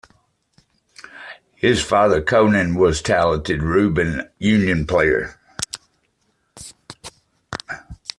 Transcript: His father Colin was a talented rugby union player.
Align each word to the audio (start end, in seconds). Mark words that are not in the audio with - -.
His 1.53 1.79
father 1.83 2.23
Colin 2.23 2.73
was 2.73 3.01
a 3.01 3.03
talented 3.03 3.61
rugby 3.61 4.21
union 4.39 4.87
player. 4.87 5.39